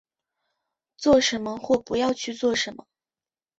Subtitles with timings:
[0.97, 2.87] 做什么或不要去做什么